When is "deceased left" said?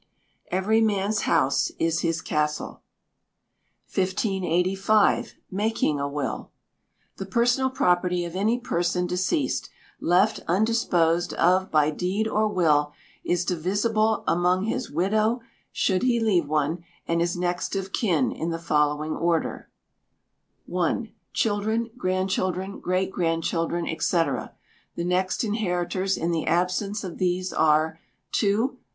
9.05-10.39